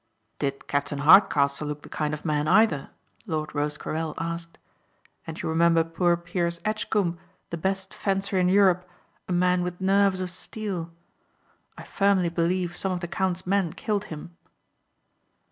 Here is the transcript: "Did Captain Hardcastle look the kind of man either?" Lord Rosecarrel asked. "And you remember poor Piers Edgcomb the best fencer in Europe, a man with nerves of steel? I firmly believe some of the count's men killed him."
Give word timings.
"Did 0.39 0.67
Captain 0.67 0.97
Hardcastle 1.01 1.67
look 1.67 1.83
the 1.83 1.87
kind 1.89 2.11
of 2.15 2.25
man 2.25 2.47
either?" 2.47 2.89
Lord 3.27 3.53
Rosecarrel 3.53 4.15
asked. 4.17 4.57
"And 5.27 5.39
you 5.39 5.47
remember 5.47 5.83
poor 5.83 6.17
Piers 6.17 6.59
Edgcomb 6.65 7.19
the 7.51 7.57
best 7.57 7.93
fencer 7.93 8.39
in 8.39 8.49
Europe, 8.49 8.89
a 9.29 9.31
man 9.31 9.61
with 9.61 9.79
nerves 9.79 10.19
of 10.19 10.31
steel? 10.31 10.91
I 11.77 11.83
firmly 11.83 12.29
believe 12.29 12.75
some 12.75 12.91
of 12.93 13.01
the 13.01 13.07
count's 13.07 13.45
men 13.45 13.73
killed 13.73 14.05
him." 14.05 14.35